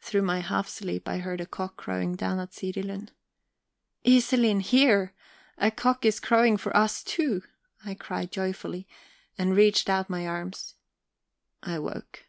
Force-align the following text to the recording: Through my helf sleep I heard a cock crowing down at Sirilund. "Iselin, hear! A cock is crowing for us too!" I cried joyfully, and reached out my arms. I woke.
Through 0.00 0.22
my 0.22 0.42
helf 0.42 0.66
sleep 0.68 1.08
I 1.08 1.18
heard 1.18 1.40
a 1.40 1.46
cock 1.46 1.76
crowing 1.76 2.16
down 2.16 2.40
at 2.40 2.50
Sirilund. 2.52 3.10
"Iselin, 4.04 4.62
hear! 4.62 5.14
A 5.58 5.70
cock 5.70 6.04
is 6.04 6.18
crowing 6.18 6.56
for 6.56 6.76
us 6.76 7.04
too!" 7.04 7.44
I 7.84 7.94
cried 7.94 8.32
joyfully, 8.32 8.88
and 9.38 9.54
reached 9.54 9.88
out 9.88 10.10
my 10.10 10.26
arms. 10.26 10.74
I 11.62 11.78
woke. 11.78 12.24